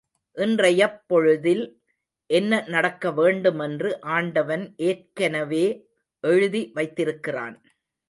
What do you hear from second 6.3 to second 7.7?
எழுதி வைத்திருக்கிறான்.